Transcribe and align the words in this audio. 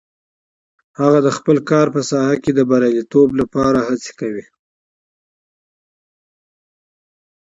هغه 0.99 1.19
د 1.23 1.29
خپل 1.37 1.57
کار 1.69 1.87
په 1.95 2.01
ساحه 2.09 2.35
کې 2.43 2.51
د 2.55 2.59
بریالیتوب 2.69 3.29
لپاره 3.41 3.79
هڅې 3.87 4.11
کوي 4.19 4.45